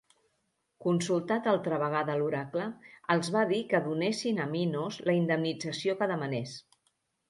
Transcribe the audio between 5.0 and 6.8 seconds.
la indemnització que demanés.